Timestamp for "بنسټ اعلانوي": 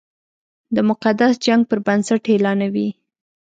1.85-2.89